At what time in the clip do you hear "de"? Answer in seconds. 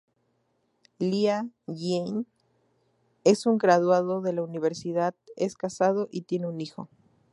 4.23-4.33